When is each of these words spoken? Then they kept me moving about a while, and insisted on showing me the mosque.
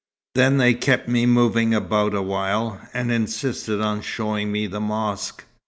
Then 0.33 0.57
they 0.57 0.73
kept 0.73 1.07
me 1.07 1.27
moving 1.27 1.75
about 1.75 2.15
a 2.15 2.23
while, 2.23 2.81
and 2.91 3.11
insisted 3.11 3.81
on 3.81 4.01
showing 4.01 4.51
me 4.51 4.65
the 4.65 4.81
mosque. 4.81 5.45